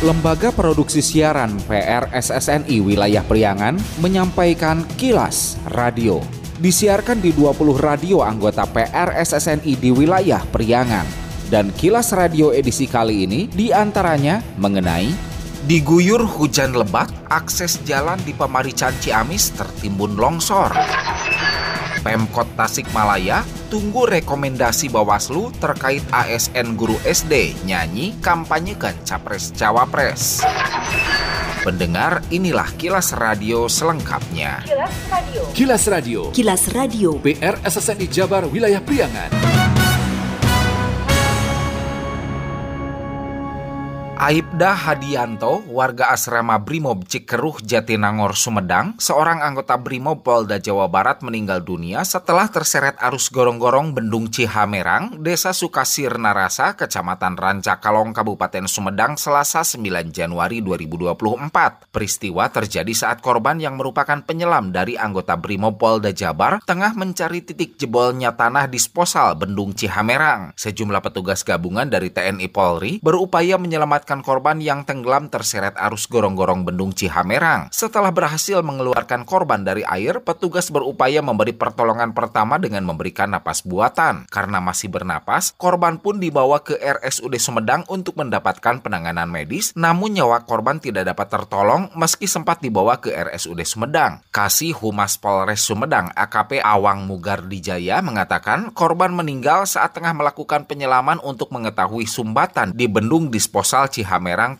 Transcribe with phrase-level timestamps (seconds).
[0.00, 6.24] Lembaga Produksi Siaran PRSSNI Wilayah Priangan menyampaikan kilas radio.
[6.56, 11.04] Disiarkan di 20 radio anggota PRSSNI di wilayah Priangan.
[11.52, 15.29] Dan kilas radio edisi kali ini di antaranya mengenai
[15.60, 20.72] Diguyur hujan lebat, akses jalan di Pamarican Ciamis tertimbun longsor.
[22.00, 30.40] Pemkot Tasikmalaya tunggu rekomendasi Bawaslu terkait ASN guru SD nyanyi kampanyekan Capres Cawapres.
[31.60, 34.64] Pendengar, inilah kilas radio selengkapnya.
[34.64, 35.42] Kilas Radio.
[35.52, 36.20] Kilas Radio.
[36.32, 37.10] Kilas Radio.
[37.20, 39.49] PR SSNI Jabar Wilayah Priangan.
[44.20, 51.64] Aibda Hadianto, warga asrama Brimob Cikeruh Jatinangor Sumedang, seorang anggota Brimob Polda Jawa Barat meninggal
[51.64, 59.64] dunia setelah terseret arus gorong-gorong Bendung Cihamerang, Desa Sukasir Narasa, Kecamatan Rancakalong, Kabupaten Sumedang, Selasa
[59.64, 61.88] 9 Januari 2024.
[61.88, 67.80] Peristiwa terjadi saat korban yang merupakan penyelam dari anggota Brimob Polda Jabar tengah mencari titik
[67.80, 70.52] jebolnya tanah disposal Bendung Cihamerang.
[70.60, 76.66] Sejumlah petugas gabungan dari TNI Polri berupaya menyelamatkan menyelamatkan korban yang tenggelam terseret arus gorong-gorong
[76.66, 77.70] Bendung Cihamerang.
[77.70, 84.26] Setelah berhasil mengeluarkan korban dari air, petugas berupaya memberi pertolongan pertama dengan memberikan napas buatan.
[84.26, 90.42] Karena masih bernapas, korban pun dibawa ke RSUD Sumedang untuk mendapatkan penanganan medis, namun nyawa
[90.42, 94.26] korban tidak dapat tertolong meski sempat dibawa ke RSUD Sumedang.
[94.34, 101.54] Kasih Humas Polres Sumedang AKP Awang Mugardijaya mengatakan korban meninggal saat tengah melakukan penyelaman untuk
[101.54, 103.99] mengetahui sumbatan di bendung disposal Cihamerang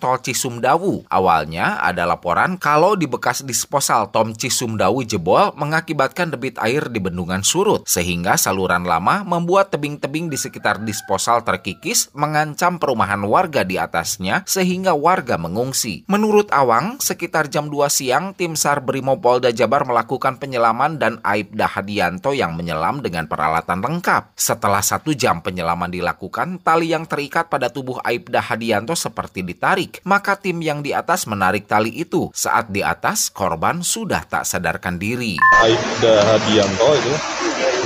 [0.00, 1.06] Tol Cisumdawu.
[1.06, 7.46] Awalnya ada laporan kalau di bekas disposal Tom Cisumdawu jebol mengakibatkan debit air di bendungan
[7.46, 14.42] surut sehingga saluran lama membuat tebing-tebing di sekitar disposal terkikis mengancam perumahan warga di atasnya
[14.42, 16.02] sehingga warga mengungsi.
[16.10, 18.82] Menurut Awang, sekitar jam 2 siang tim SAR
[19.22, 24.34] Polda Jabar melakukan penyelaman dan Aibda Hadianto yang menyelam dengan peralatan lengkap.
[24.34, 29.92] Setelah satu jam penyelaman dilakukan, tali yang terikat pada tubuh Aibda Hadianto seperti seperti ditarik,
[30.02, 32.34] maka tim yang di atas menarik tali itu.
[32.34, 35.38] Saat di atas, korban sudah tak sadarkan diri.
[35.62, 37.14] Aibda Hadianto itu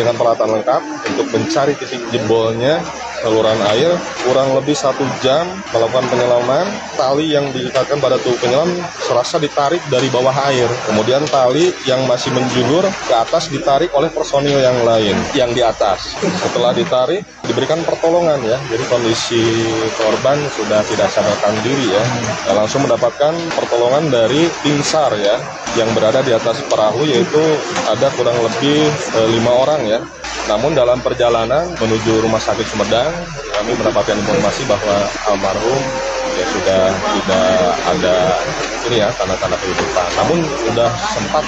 [0.01, 2.81] dengan peralatan lengkap untuk mencari titik jebolnya
[3.25, 8.69] saluran air kurang lebih satu jam melakukan penyelaman tali yang diikatkan pada tubuh penyelam
[9.01, 10.69] serasa ditarik dari bawah air.
[10.85, 16.13] Kemudian tali yang masih menjulur ke atas ditarik oleh personil yang lain yang di atas.
[16.21, 18.61] Setelah ditarik diberikan pertolongan ya.
[18.69, 19.41] Jadi kondisi
[19.97, 22.05] korban sudah tidak sadarkan diri ya.
[22.53, 25.41] Langsung mendapatkan pertolongan dari tim SAR ya
[25.81, 27.43] yang berada di atas perahu yaitu
[27.89, 30.01] ada kurang lebih e, lima orang ya.
[30.45, 33.14] Namun dalam perjalanan menuju rumah sakit Sumedang,
[33.55, 34.97] kami mendapatkan informasi bahwa
[35.31, 35.83] almarhum
[36.35, 37.51] ya sudah tidak
[37.87, 38.17] ada
[38.91, 40.09] ini ya tanda-tanda kehidupan.
[40.19, 40.39] Namun
[40.69, 41.45] sudah sempat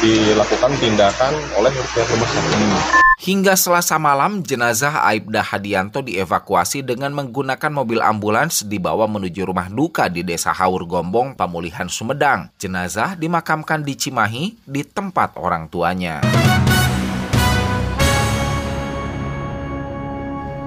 [0.00, 3.00] dilakukan tindakan oleh pihak rumah sakit.
[3.20, 10.08] Hingga selasa malam, jenazah Aibda Hadianto dievakuasi dengan menggunakan mobil ambulans dibawa menuju rumah duka
[10.08, 12.48] di Desa Haur Gombong, Pamulihan, Sumedang.
[12.56, 16.24] Jenazah dimakamkan di Cimahi di tempat orang tuanya.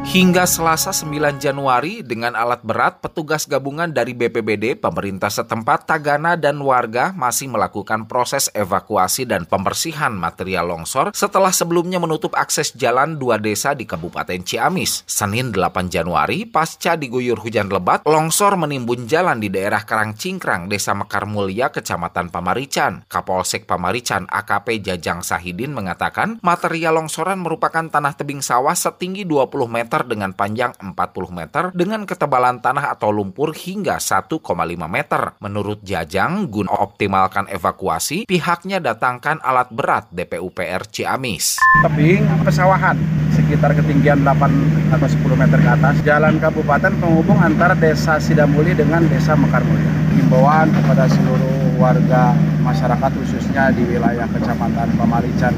[0.03, 6.59] Hingga Selasa 9 Januari dengan alat berat, petugas gabungan dari BPBD, pemerintah setempat, Tagana, dan
[6.59, 13.39] warga masih melakukan proses evakuasi dan pembersihan material longsor setelah sebelumnya menutup akses jalan dua
[13.39, 15.07] desa di Kabupaten Ciamis.
[15.07, 20.91] Senin 8 Januari, pasca diguyur hujan lebat, longsor menimbun jalan di daerah Karang Cingkrang, Desa
[20.91, 23.07] Mekar Mulia, Kecamatan Pamarican.
[23.07, 29.92] Kapolsek Pamarican AKP Jajang Sahidin mengatakan material longsoran merupakan tanah tebing sawah setinggi 20 meter
[30.01, 30.97] dengan panjang 40
[31.29, 34.41] meter dengan ketebalan tanah atau lumpur hingga 1,5
[34.89, 35.21] meter.
[35.37, 41.61] Menurut Jajang, guna optimalkan evakuasi, pihaknya datangkan alat berat DPUPR Ciamis.
[41.85, 42.97] Tebing pesawahan
[43.33, 49.05] sekitar ketinggian 8 atau 10 meter ke atas jalan kabupaten penghubung antara desa Sidamuli dengan
[49.05, 49.93] desa Mekarmulia.
[50.17, 55.53] Himbauan kepada seluruh warga masyarakat khususnya di wilayah kecamatan Pamarican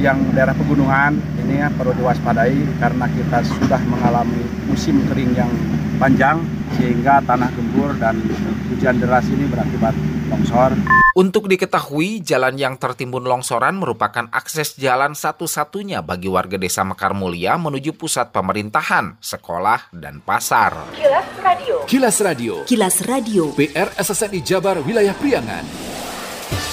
[0.00, 5.50] yang daerah pegunungan ini ya perlu diwaspadai karena kita sudah mengalami musim kering yang
[6.00, 6.40] panjang
[6.80, 8.16] sehingga tanah gembur dan
[8.72, 9.92] hujan deras ini berakibat
[10.32, 10.72] longsor.
[11.18, 17.58] Untuk diketahui, jalan yang tertimbun longsoran merupakan akses jalan satu-satunya bagi warga desa Mekar Mulia
[17.58, 20.94] menuju pusat pemerintahan, sekolah, dan pasar.
[20.94, 21.76] Kilas Radio.
[21.84, 22.52] Kilas Radio.
[22.62, 23.42] Kilas Radio.
[23.58, 25.89] PR SSNI Jabar Wilayah Priangan.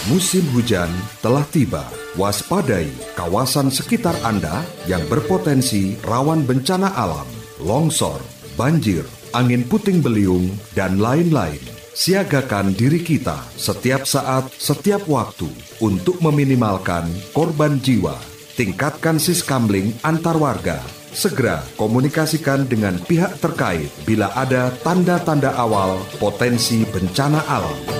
[0.07, 0.87] Musim hujan
[1.19, 1.83] telah tiba.
[2.15, 2.87] Waspadai
[3.19, 7.27] kawasan sekitar Anda yang berpotensi rawan bencana alam,
[7.59, 8.23] longsor,
[8.55, 9.03] banjir,
[9.35, 10.47] angin puting beliung,
[10.79, 11.59] dan lain-lain.
[11.91, 15.51] Siagakan diri kita setiap saat, setiap waktu
[15.83, 18.15] untuk meminimalkan korban jiwa.
[18.55, 20.79] Tingkatkan siskamling antar warga.
[21.11, 27.96] Segera komunikasikan dengan pihak terkait bila ada tanda-tanda awal potensi bencana alam.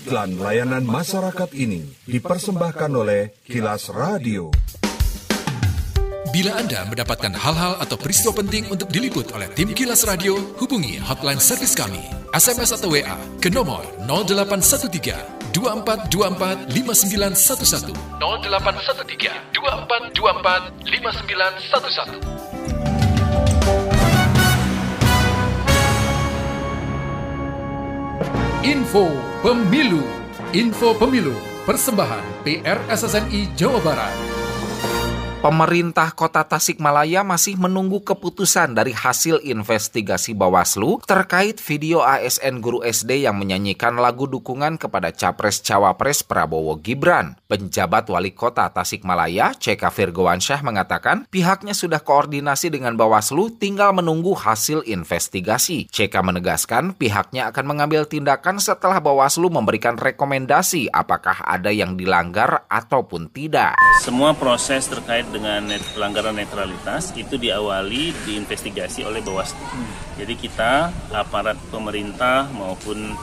[0.00, 4.48] Iklan layanan masyarakat ini dipersembahkan oleh Kilas Radio.
[6.32, 11.36] Bila Anda mendapatkan hal-hal atau peristiwa penting untuk diliput oleh tim Kilas Radio, hubungi hotline
[11.36, 12.00] servis kami,
[12.32, 13.12] SMS atau WA
[13.44, 22.49] ke nomor 0813 2424 5911 0813 2424 5911
[28.60, 29.08] Info
[29.40, 30.04] Pemilu.
[30.52, 31.32] Info Pemilu.
[31.64, 34.29] Persembahan PRSSNI Jawa Barat
[35.40, 43.24] Pemerintah Kota Tasikmalaya masih menunggu keputusan dari hasil investigasi Bawaslu terkait video ASN guru SD
[43.24, 47.40] yang menyanyikan lagu dukungan kepada Capres-Cawapres Prabowo Gibran.
[47.48, 54.84] Penjabat Wali Kota Tasikmalaya, CK Virgowansyah mengatakan pihaknya sudah koordinasi dengan Bawaslu tinggal menunggu hasil
[54.84, 55.88] investigasi.
[55.88, 63.32] CK menegaskan pihaknya akan mengambil tindakan setelah Bawaslu memberikan rekomendasi apakah ada yang dilanggar ataupun
[63.32, 63.80] tidak.
[64.04, 69.62] Semua proses terkait dengan net, pelanggaran netralitas itu diawali diinvestigasi oleh Bawaslu.
[70.18, 73.14] Jadi kita aparat pemerintah maupun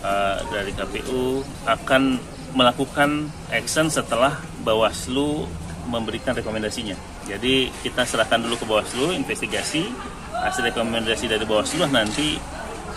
[0.00, 2.16] uh, dari KPU akan
[2.56, 5.44] melakukan action setelah Bawaslu
[5.90, 6.96] memberikan rekomendasinya.
[7.26, 9.90] Jadi kita serahkan dulu ke Bawaslu investigasi
[10.36, 12.38] hasil rekomendasi dari Bawaslu nanti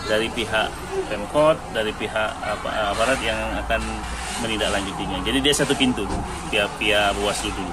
[0.08, 0.68] dari pihak
[1.06, 3.82] Pemkot, dari pihak apa, aparat yang akan
[4.42, 5.22] menindaklanjutinya.
[5.22, 6.06] Jadi dia satu pintu,
[6.48, 7.72] pihak-pihak Bawaslu dulu.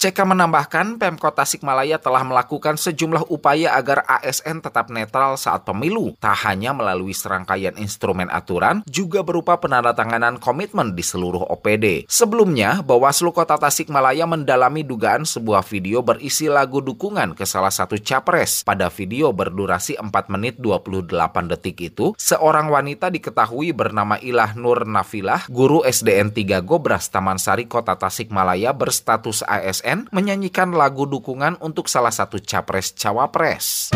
[0.00, 6.40] CK menambahkan Pemkot Tasikmalaya telah melakukan sejumlah upaya agar ASN tetap netral saat pemilu, tak
[6.48, 12.08] hanya melalui serangkaian instrumen aturan, juga berupa penandatanganan komitmen di seluruh OPD.
[12.08, 18.64] Sebelumnya, Bawaslu Kota Tasikmalaya mendalami dugaan sebuah video berisi lagu dukungan ke salah satu capres.
[18.64, 21.12] Pada video berdurasi 4 menit 28
[21.52, 27.68] detik itu, seorang wanita diketahui bernama Ilah Nur Nafilah, guru SDN 3 Gobras Taman Sari
[27.68, 33.90] Kota Tasikmalaya berstatus ASN menyanyikan lagu dukungan untuk salah satu capres-cawapres.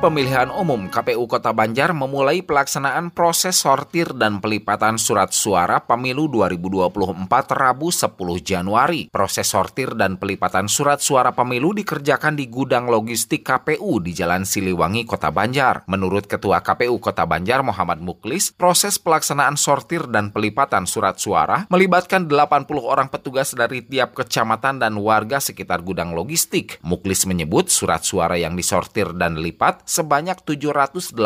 [0.00, 7.28] Pemilihan Umum KPU Kota Banjar memulai pelaksanaan proses sortir dan pelipatan surat suara pemilu 2024
[7.52, 9.12] Rabu 10 Januari.
[9.12, 15.04] Proses sortir dan pelipatan surat suara pemilu dikerjakan di gudang logistik KPU di Jalan Siliwangi,
[15.04, 15.84] Kota Banjar.
[15.84, 22.24] Menurut Ketua KPU Kota Banjar Muhammad Muklis, proses pelaksanaan sortir dan pelipatan surat suara melibatkan
[22.24, 26.80] 80 orang petugas dari tiap kecamatan dan warga sekitar gudang logistik.
[26.80, 31.18] Muklis menyebut surat suara yang disortir dan lipat sebanyak 788.590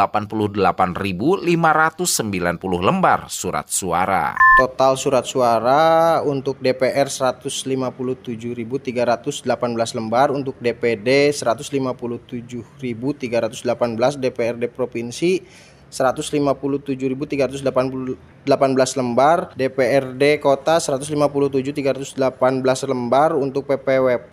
[2.80, 4.40] lembar surat suara.
[4.56, 15.44] Total surat suara untuk DPR 157.318 lembar, untuk DPD 157.318, DPRD Provinsi
[15.92, 16.96] 157.318
[18.96, 22.16] lembar, DPRD Kota 157.318
[22.88, 24.32] lembar, untuk PPWP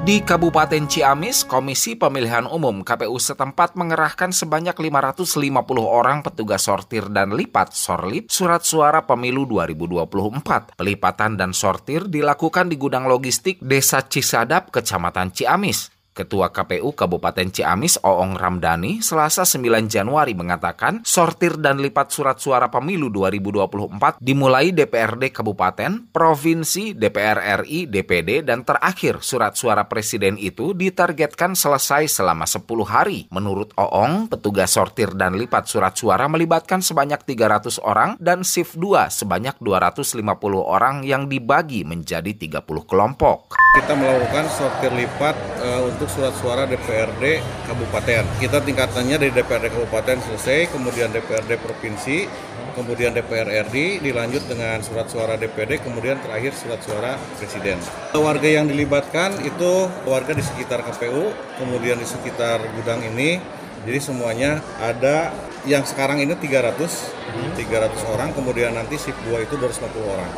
[0.03, 7.31] Di Kabupaten Ciamis, Komisi Pemilihan Umum KPU setempat mengerahkan sebanyak 550 orang petugas sortir dan
[7.31, 10.75] lipat sorlip surat suara pemilu 2024.
[10.75, 16.02] Pelipatan dan sortir dilakukan di gudang logistik Desa Cisadap, Kecamatan Ciamis.
[16.13, 22.69] Ketua KPU Kabupaten Ciamis Oong Ramdhani Selasa 9 Januari mengatakan sortir dan lipat surat suara
[22.69, 30.77] pemilu 2024 dimulai DPRD Kabupaten, Provinsi, DPR RI, DPD, dan terakhir surat suara presiden itu
[30.77, 33.25] ditargetkan selesai selama 10 hari.
[33.33, 39.09] Menurut Oong, petugas sortir dan lipat surat suara melibatkan sebanyak 300 orang dan shift 2
[39.09, 40.21] sebanyak 250
[40.61, 43.57] orang yang dibagi menjadi 30 kelompok.
[43.73, 45.33] Kita melakukan sortir lipat
[45.65, 48.25] uh, untuk surat suara DPRD Kabupaten.
[48.41, 52.27] Kita tingkatannya dari DPRD Kabupaten selesai, kemudian DPRD Provinsi,
[52.73, 57.79] kemudian DPR RI, dilanjut dengan surat suara DPD, kemudian terakhir surat suara Presiden.
[58.17, 61.31] Warga yang dilibatkan itu warga di sekitar KPU,
[61.61, 63.39] kemudian di sekitar gudang ini,
[63.85, 65.35] jadi semuanya ada
[65.67, 66.75] yang sekarang ini 300,
[67.55, 70.31] 300 orang, kemudian nanti shift 2 itu 250 orang.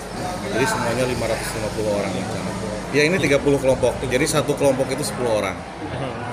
[0.53, 2.13] Jadi semuanya 550 orang.
[2.95, 5.59] Ya ini 30 kelompok, jadi satu kelompok itu 10 orang.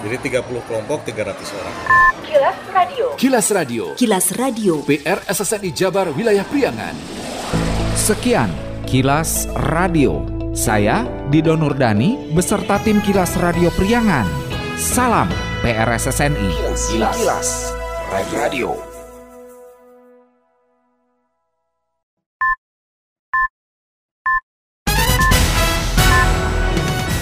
[0.06, 1.76] Jadi 30 kelompok 300 orang.
[2.22, 3.06] Kilas Radio.
[3.18, 3.84] Kilas Radio.
[3.98, 4.74] Kilas Radio.
[4.86, 6.94] PR SSNI Jabar Wilayah Priangan.
[7.98, 8.54] Sekian
[8.86, 10.22] Kilas Radio.
[10.54, 11.02] Saya
[11.34, 14.30] Dido Nurdani beserta tim Kilas Radio Priangan.
[14.78, 15.34] Salam
[15.66, 16.50] PRSSNI.
[16.62, 17.10] Kilas, Kilas.
[17.18, 17.50] Kilas
[18.38, 18.91] Radio.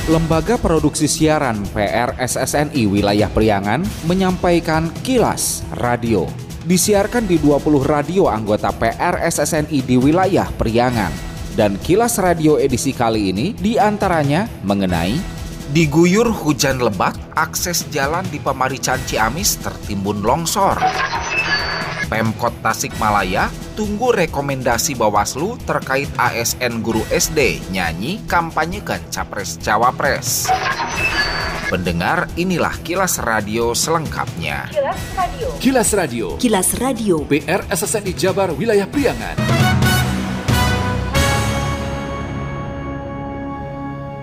[0.10, 6.26] Lembaga Produksi Siaran PRSSNI Wilayah Priangan menyampaikan kilas radio.
[6.66, 11.14] Disiarkan di 20 radio anggota PRSSNI di wilayah Priangan.
[11.54, 15.38] Dan kilas radio edisi kali ini di antaranya mengenai
[15.70, 20.82] Diguyur hujan lebat, akses jalan di Pemarican Ciamis tertimbun longsor.
[22.10, 30.50] Pemkot Tasikmalaya tunggu rekomendasi Bawaslu terkait ASN guru SD nyanyi kampanyekan Capres-Cawapres.
[31.70, 34.74] Pendengar, inilah kilas radio selengkapnya.
[34.74, 35.48] Kilas Radio.
[35.62, 36.28] Kilas Radio.
[36.42, 37.16] Kilas Radio.
[37.30, 39.69] PR SSNI Jabar Wilayah Priangan.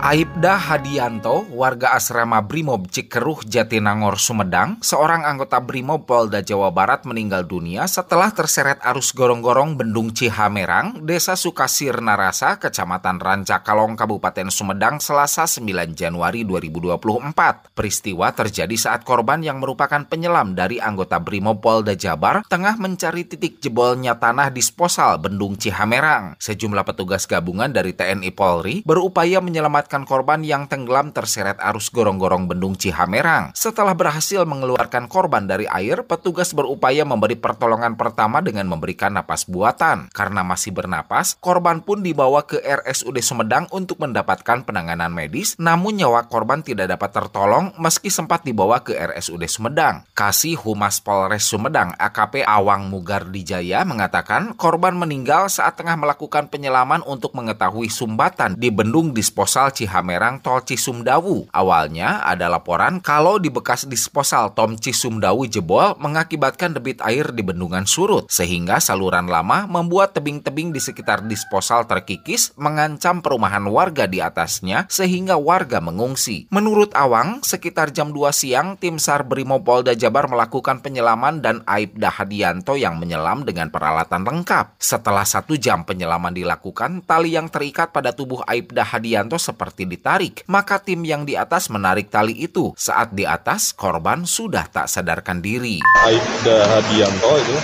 [0.07, 7.43] Aibda Hadianto, warga asrama Brimob Cikeruh Jatinangor Sumedang, seorang anggota Brimob Polda Jawa Barat meninggal
[7.43, 15.43] dunia setelah terseret arus gorong-gorong Bendung Cihamerang, Desa Sukasir Narasa, Kecamatan Rancakalong, Kabupaten Sumedang, Selasa
[15.43, 15.67] 9
[15.99, 17.75] Januari 2024.
[17.75, 23.59] Peristiwa terjadi saat korban yang merupakan penyelam dari anggota Brimob Polda Jabar tengah mencari titik
[23.59, 26.39] jebolnya tanah disposal Bendung Cihamerang.
[26.39, 32.45] Sejumlah petugas gabungan dari TNI Polri berupaya menyelamatkan menyelamatkan korban yang tenggelam terseret arus gorong-gorong
[32.45, 33.57] Bendung Cihamerang.
[33.57, 40.13] Setelah berhasil mengeluarkan korban dari air, petugas berupaya memberi pertolongan pertama dengan memberikan napas buatan.
[40.13, 46.29] Karena masih bernapas, korban pun dibawa ke RSUD Sumedang untuk mendapatkan penanganan medis, namun nyawa
[46.29, 50.05] korban tidak dapat tertolong meski sempat dibawa ke RSUD Sumedang.
[50.13, 57.01] Kasih Humas Polres Sumedang AKP Awang Mugar Dijaya mengatakan korban meninggal saat tengah melakukan penyelaman
[57.07, 61.47] untuk mengetahui sumbatan di bendung disposal Cihamerang Cihamerang Tol Cisumdawu.
[61.55, 67.87] Awalnya ada laporan kalau di bekas disposal Tom Cisumdawu jebol mengakibatkan debit air di bendungan
[67.87, 74.91] surut, sehingga saluran lama membuat tebing-tebing di sekitar disposal terkikis mengancam perumahan warga di atasnya
[74.91, 76.51] sehingga warga mengungsi.
[76.51, 79.23] Menurut Awang, sekitar jam 2 siang tim SAR
[79.63, 84.81] Polda Jabar melakukan penyelaman dan Aib Dahadianto yang menyelam dengan peralatan lengkap.
[84.81, 90.35] Setelah satu jam penyelaman dilakukan, tali yang terikat pada tubuh Aib Dahadianto seperti seperti ditarik,
[90.47, 92.71] maka tim yang di atas menarik tali itu.
[92.79, 95.83] Saat di atas, korban sudah tak sadarkan diri.
[96.07, 97.57] Aibda Hadianto itu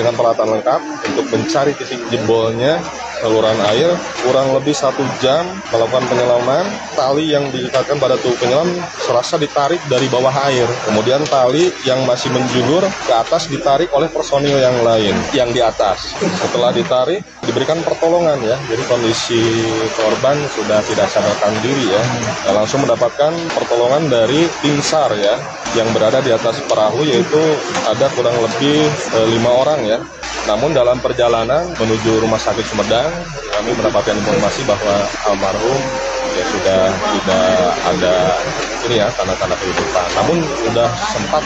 [0.00, 0.80] dengan peralatan lengkap
[1.12, 2.80] untuk mencari titik jebolnya
[3.20, 3.90] saluran air
[4.24, 6.64] kurang lebih satu jam melakukan penyelaman.
[6.96, 8.68] Tali yang diikatkan pada tubuh penyelam
[9.04, 10.64] serasa ditarik dari bawah air.
[10.88, 16.16] Kemudian tali yang masih menjulur ke atas ditarik oleh personil yang lain yang di atas.
[16.16, 18.56] Setelah ditarik diberikan pertolongan ya.
[18.66, 19.42] Jadi kondisi
[19.94, 22.02] korban sudah tidak sadarkan diri ya.
[22.48, 25.36] Nah, langsung mendapatkan pertolongan dari tim SAR ya
[25.76, 27.42] yang berada di atas perahu yaitu
[27.84, 29.98] ada kurang lebih e, lima orang ya.
[30.46, 33.05] Namun dalam perjalanan menuju rumah sakit Sumedang
[33.52, 34.94] kami mendapatkan informasi bahwa
[35.26, 35.80] almarhum
[36.36, 37.48] ya sudah tidak
[37.96, 38.14] ada
[38.86, 40.08] ini ya tanda-tanda kehidupan.
[40.14, 41.42] Namun sudah sempat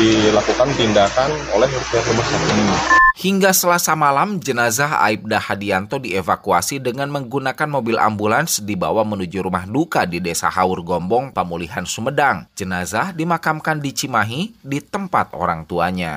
[0.00, 3.00] dilakukan tindakan oleh pihak rumah sakit.
[3.20, 10.08] Hingga selasa malam, jenazah Aibda Hadianto dievakuasi dengan menggunakan mobil ambulans dibawa menuju rumah duka
[10.08, 12.48] di Desa Haur Gombong, Pamulihan Sumedang.
[12.56, 16.16] Jenazah dimakamkan di Cimahi di tempat orang tuanya.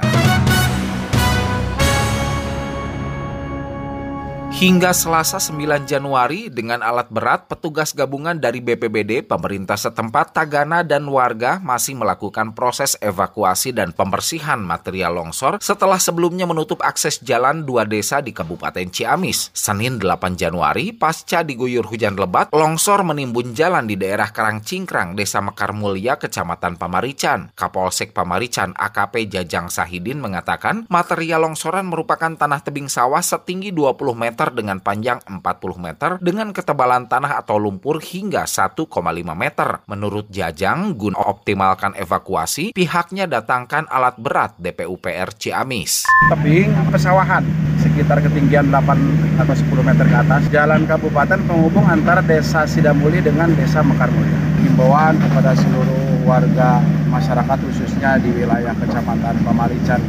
[4.54, 11.10] Hingga Selasa 9 Januari dengan alat berat, petugas gabungan dari BPBD, pemerintah setempat, Tagana, dan
[11.10, 17.90] warga masih melakukan proses evakuasi dan pembersihan material longsor setelah sebelumnya menutup akses jalan dua
[17.90, 19.50] desa di Kabupaten Ciamis.
[19.58, 25.42] Senin 8 Januari, pasca diguyur hujan lebat, longsor menimbun jalan di daerah Karang Cingkrang, Desa
[25.42, 27.58] Mekar Mulia, Kecamatan Pamarican.
[27.58, 34.44] Kapolsek Pamarican AKP Jajang Sahidin mengatakan material longsoran merupakan tanah tebing sawah setinggi 20 meter
[34.44, 35.42] meter dengan panjang 40
[35.82, 38.88] meter dengan ketebalan tanah atau lumpur hingga 1,5
[39.34, 39.70] meter.
[39.90, 46.06] Menurut Jajang, guna optimalkan evakuasi, pihaknya datangkan alat berat DPUPR Ciamis.
[46.32, 47.44] Tebing pesawahan
[47.84, 53.52] sekitar ketinggian 8 atau 10 meter ke atas jalan kabupaten penghubung antara desa Sidamuli dengan
[53.54, 54.40] desa Mekarmulia.
[54.64, 56.80] Himbauan kepada seluruh warga
[57.12, 60.00] masyarakat khususnya di wilayah kecamatan Pamalican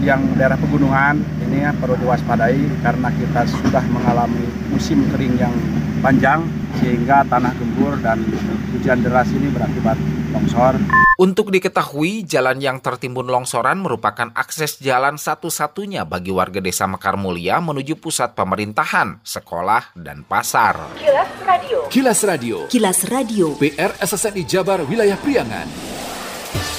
[0.00, 5.54] yang daerah pegunungan ini ya perlu diwaspadai karena kita sudah mengalami musim kering yang
[6.04, 6.44] panjang
[6.78, 8.20] sehingga tanah gembur dan
[8.76, 9.96] hujan deras ini berakibat
[10.30, 10.76] longsor.
[11.16, 17.56] Untuk diketahui, jalan yang tertimbun longsoran merupakan akses jalan satu-satunya bagi warga desa Mekar Mulia
[17.56, 20.92] menuju pusat pemerintahan, sekolah, dan pasar.
[21.00, 21.78] Kilas Radio.
[21.88, 22.56] Kilas Radio.
[22.68, 23.46] Kilas Radio.
[23.56, 25.96] PR SSNI Jabar Wilayah Priangan.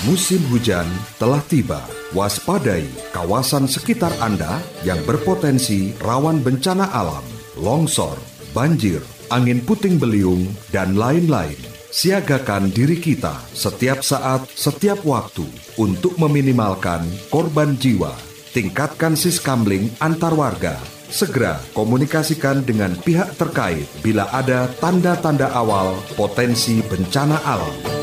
[0.06, 0.86] Musim hujan
[1.18, 1.82] telah tiba.
[2.14, 7.26] Waspadai kawasan sekitar Anda yang berpotensi rawan bencana alam,
[7.58, 8.14] longsor,
[8.54, 9.02] banjir,
[9.34, 11.58] angin puting beliung, dan lain-lain.
[11.90, 15.50] Siagakan diri kita setiap saat, setiap waktu
[15.82, 17.02] untuk meminimalkan
[17.34, 18.14] korban jiwa.
[18.54, 20.78] Tingkatkan siskamling antar warga.
[21.10, 27.97] Segera komunikasikan dengan pihak terkait bila ada tanda-tanda awal potensi bencana alam.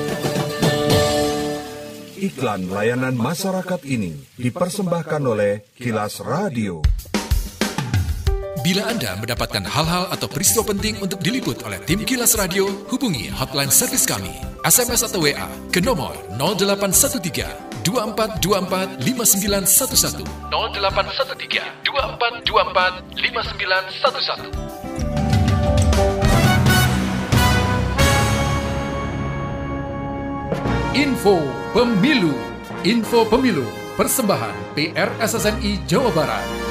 [2.25, 6.81] Iklan layanan masyarakat ini dipersembahkan oleh Kilas Radio.
[8.65, 13.69] Bila Anda mendapatkan hal-hal atau peristiwa penting untuk diliput oleh tim Kilas Radio, hubungi hotline
[13.69, 14.33] servis kami,
[14.65, 24.84] SMS atau WA ke nomor 0813 2424 5911 0813 2424 5911
[30.95, 31.43] Info
[31.75, 32.31] Pemilu.
[32.87, 33.67] Info Pemilu.
[33.99, 36.64] Persembahan PRSSNI Jawa Barat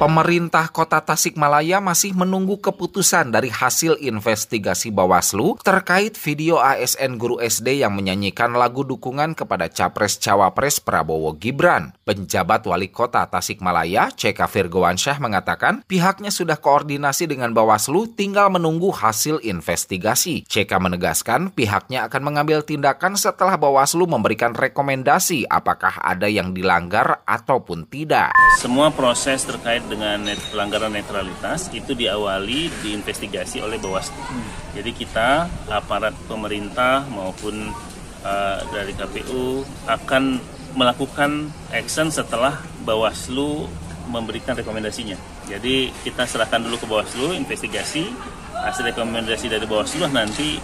[0.00, 7.84] Pemerintah Kota Tasikmalaya masih menunggu keputusan dari hasil investigasi Bawaslu terkait video ASN guru SD
[7.84, 11.92] yang menyanyikan lagu dukungan kepada Capres-Cawapres Prabowo Gibran.
[12.08, 19.44] Penjabat Wali Kota Tasikmalaya, CK Firgowansyah mengatakan pihaknya sudah koordinasi dengan Bawaslu tinggal menunggu hasil
[19.44, 20.48] investigasi.
[20.48, 27.84] CK menegaskan pihaknya akan mengambil tindakan setelah Bawaslu memberikan rekomendasi apakah ada yang dilanggar ataupun
[27.84, 28.32] tidak.
[28.56, 34.14] Semua proses terkait dengan net, pelanggaran netralitas itu diawali diinvestigasi oleh Bawaslu.
[34.14, 34.46] Hmm.
[34.78, 37.74] Jadi kita aparat pemerintah maupun
[38.22, 40.38] uh, dari KPU akan
[40.78, 43.66] melakukan action setelah Bawaslu
[44.06, 45.18] memberikan rekomendasinya.
[45.50, 48.06] Jadi kita serahkan dulu ke Bawaslu investigasi
[48.54, 50.62] hasil rekomendasi dari Bawaslu nanti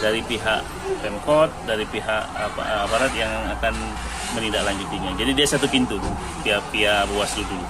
[0.00, 0.60] dari pihak
[1.00, 2.22] Pemkot, dari pihak
[2.58, 3.74] aparat yang akan
[4.36, 5.16] menindaklanjutinya.
[5.16, 5.96] Jadi dia satu pintu,
[6.44, 7.66] pihak-pihak Bawaslu dulu.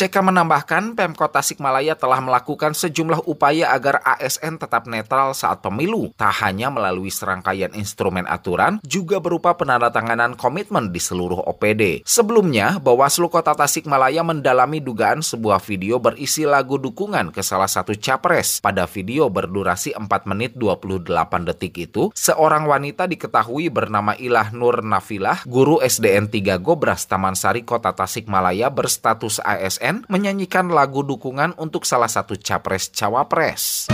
[0.00, 6.40] CK menambahkan Pemkot Tasikmalaya telah melakukan sejumlah upaya agar ASN tetap netral saat pemilu, tak
[6.40, 12.00] hanya melalui serangkaian instrumen aturan, juga berupa penandatanganan komitmen di seluruh OPD.
[12.08, 18.64] Sebelumnya, Bawaslu Kota Tasikmalaya mendalami dugaan sebuah video berisi lagu dukungan ke salah satu capres.
[18.64, 21.12] Pada video berdurasi 4 menit 28
[21.44, 27.68] detik itu, seorang wanita diketahui bernama Ilah Nur Nafilah, guru SDN 3 Gobras Taman Sari
[27.68, 33.90] Kota Tasikmalaya berstatus ASN Menyanyikan lagu dukungan untuk salah satu capres-cawapres.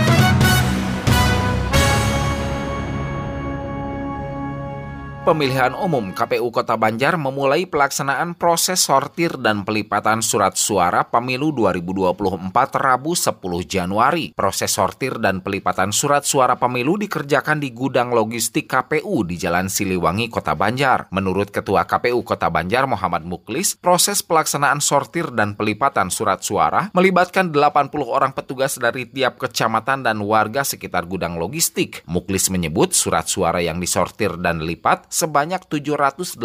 [5.27, 12.47] Pemilihan Umum KPU Kota Banjar memulai pelaksanaan proses sortir dan pelipatan surat suara pemilu 2024
[12.79, 13.35] Rabu 10
[13.67, 14.31] Januari.
[14.31, 20.31] Proses sortir dan pelipatan surat suara pemilu dikerjakan di gudang logistik KPU di Jalan Siliwangi,
[20.31, 21.11] Kota Banjar.
[21.11, 27.51] Menurut Ketua KPU Kota Banjar Muhammad Muklis, proses pelaksanaan sortir dan pelipatan surat suara melibatkan
[27.51, 32.07] 80 orang petugas dari tiap kecamatan dan warga sekitar gudang logistik.
[32.07, 36.37] Muklis menyebut surat suara yang disortir dan lipat sebanyak 788.590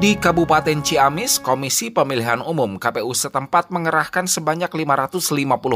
[0.00, 5.20] Di Kabupaten Ciamis, Komisi Pemilihan Umum KPU setempat mengerahkan sebanyak 550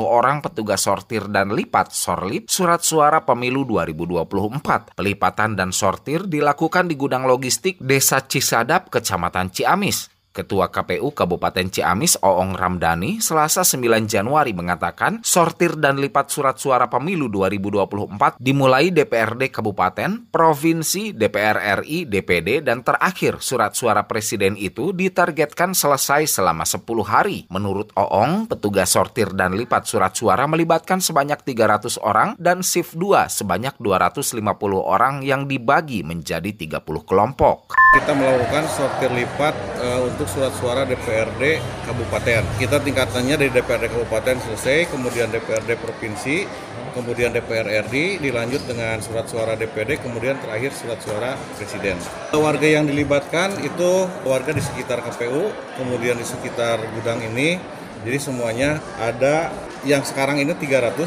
[0.00, 4.96] orang petugas sortir dan lipat sorlip surat suara pemilu 2024.
[4.96, 10.13] Pelipatan dan sortir dilakukan di gudang logistik Desa Cisadap, Kecamatan Ciamis.
[10.34, 16.90] Ketua KPU Kabupaten Ciamis Oong Ramdhani Selasa 9 Januari mengatakan sortir dan lipat surat suara
[16.90, 24.90] pemilu 2024 dimulai DPRD Kabupaten, Provinsi, DPR RI, DPD, dan terakhir surat suara presiden itu
[24.90, 27.46] ditargetkan selesai selama 10 hari.
[27.54, 33.30] Menurut Oong, petugas sortir dan lipat surat suara melibatkan sebanyak 300 orang dan shift 2
[33.30, 34.42] sebanyak 250
[34.82, 37.78] orang yang dibagi menjadi 30 kelompok.
[37.94, 42.56] Kita melakukan sortir lipat uh, untuk untuk surat suara DPRD Kabupaten.
[42.56, 46.48] Kita tingkatannya dari DPRD Kabupaten selesai, kemudian DPRD Provinsi,
[46.96, 52.00] kemudian DPR RI, dilanjut dengan surat suara DPD, kemudian terakhir surat suara Presiden.
[52.32, 57.60] Warga yang dilibatkan itu warga di sekitar KPU, kemudian di sekitar gudang ini,
[58.08, 59.52] jadi semuanya ada
[59.84, 61.04] yang sekarang ini 300,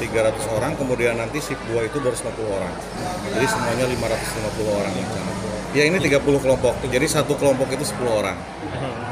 [0.00, 2.72] 300 orang, kemudian nanti shift 2 itu 250 orang.
[3.28, 4.94] Jadi semuanya 550 orang.
[5.76, 8.40] Ya ini 30 kelompok, jadi satu kelompok itu 10 orang.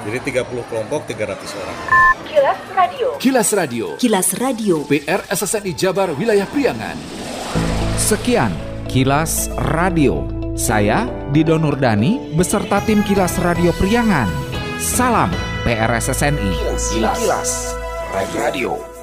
[0.09, 1.77] Jadi 30 kelompok 300 orang.
[2.25, 3.09] Kilas Radio.
[3.21, 3.87] Kilas Radio.
[4.01, 4.77] Kilas Radio.
[4.89, 6.97] PR SSNI Jabar Wilayah Priangan.
[8.01, 8.53] Sekian
[8.89, 10.25] Kilas Radio.
[10.57, 11.05] Saya
[11.37, 14.29] Dido Nurdani beserta tim Kilas Radio Priangan.
[14.81, 15.29] Salam
[15.69, 16.53] PRSSNI.
[16.57, 17.51] Kilas, Kilas.
[18.17, 18.96] Radio.